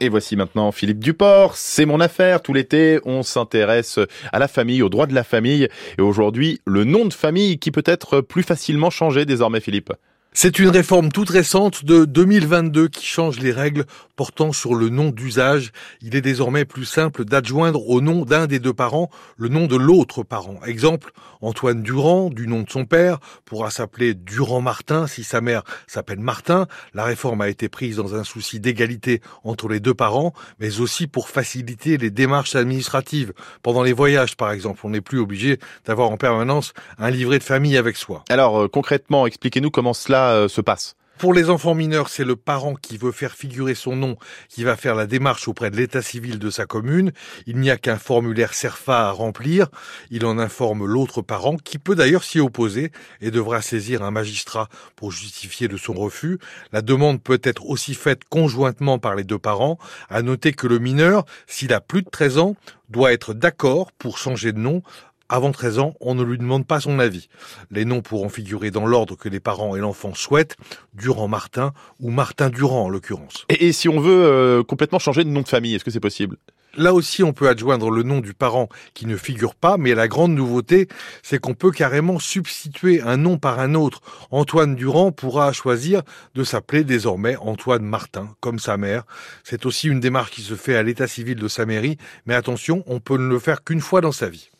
[0.00, 2.40] Et voici maintenant Philippe Duport, c'est mon affaire.
[2.40, 3.98] Tout l'été, on s'intéresse
[4.32, 5.68] à la famille, aux droits de la famille.
[5.98, 9.92] Et aujourd'hui, le nom de famille qui peut être plus facilement changé désormais, Philippe.
[10.32, 15.10] C'est une réforme toute récente de 2022 qui change les règles portant sur le nom
[15.10, 15.72] d'usage.
[16.00, 19.74] Il est désormais plus simple d'adjoindre au nom d'un des deux parents le nom de
[19.74, 20.60] l'autre parent.
[20.64, 25.62] Exemple, Antoine Durand, du nom de son père, pourra s'appeler Durand Martin si sa mère
[25.86, 26.66] s'appelle Martin.
[26.94, 31.06] La réforme a été prise dans un souci d'égalité entre les deux parents, mais aussi
[31.06, 33.32] pour faciliter les démarches administratives.
[33.62, 37.44] Pendant les voyages, par exemple, on n'est plus obligé d'avoir en permanence un livret de
[37.44, 38.24] famille avec soi.
[38.28, 42.36] Alors euh, concrètement, expliquez-nous comment cela euh, se passe pour les enfants mineurs, c'est le
[42.36, 44.16] parent qui veut faire figurer son nom
[44.48, 47.10] qui va faire la démarche auprès de l'état civil de sa commune.
[47.46, 49.66] Il n'y a qu'un formulaire CERFA à remplir.
[50.10, 54.68] Il en informe l'autre parent qui peut d'ailleurs s'y opposer et devra saisir un magistrat
[54.94, 56.38] pour justifier de son refus.
[56.70, 59.76] La demande peut être aussi faite conjointement par les deux parents.
[60.08, 62.54] À noter que le mineur, s'il a plus de 13 ans,
[62.90, 64.82] doit être d'accord pour changer de nom
[65.28, 67.28] avant 13 ans, on ne lui demande pas son avis.
[67.70, 70.56] Les noms pourront figurer dans l'ordre que les parents et l'enfant souhaitent,
[70.94, 73.44] Durand Martin ou Martin Durand en l'occurrence.
[73.48, 76.36] Et, si on veut euh, complètement changer de nom de famille, est-ce que c'est possible?
[76.76, 80.06] Là aussi, on peut adjoindre le nom du parent qui ne figure pas, mais la
[80.06, 80.86] grande nouveauté,
[81.22, 84.00] c'est qu'on peut carrément substituer un nom par un autre.
[84.30, 86.02] Antoine Durand pourra choisir
[86.34, 89.04] de s'appeler désormais Antoine Martin, comme sa mère.
[89.44, 92.84] C'est aussi une démarche qui se fait à l'état civil de sa mairie, mais attention,
[92.86, 94.50] on peut ne le faire qu'une fois dans sa vie.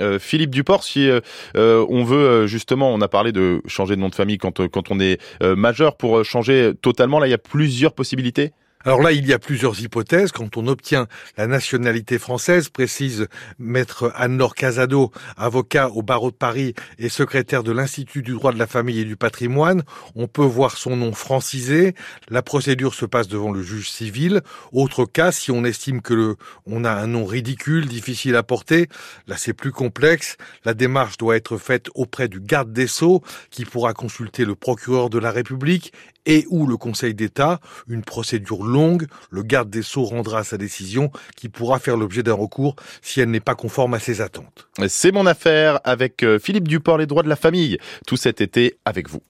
[0.00, 1.20] Euh, Philippe Duport, si euh,
[1.56, 4.90] euh, on veut justement, on a parlé de changer de nom de famille quand, quand
[4.90, 8.52] on est majeur, pour changer totalement, là il y a plusieurs possibilités?
[8.86, 10.30] Alors là, il y a plusieurs hypothèses.
[10.30, 13.26] Quand on obtient la nationalité française, précise
[13.58, 18.60] maître Anne-Laure Casado, avocat au barreau de Paris et secrétaire de l'Institut du droit de
[18.60, 19.82] la famille et du patrimoine,
[20.14, 21.96] on peut voir son nom francisé.
[22.28, 24.40] La procédure se passe devant le juge civil.
[24.70, 28.86] Autre cas, si on estime que le, on a un nom ridicule, difficile à porter,
[29.26, 30.36] là c'est plus complexe.
[30.64, 33.20] La démarche doit être faite auprès du garde des Sceaux,
[33.50, 35.92] qui pourra consulter le procureur de la République
[36.26, 37.60] et ou le Conseil d'État.
[37.88, 42.34] Une procédure longue, le garde des Sceaux rendra sa décision qui pourra faire l'objet d'un
[42.34, 44.68] recours si elle n'est pas conforme à ses attentes.
[44.88, 48.78] C'est mon affaire avec euh, Philippe Duport, les droits de la famille, tout cet été
[48.84, 49.22] avec vous.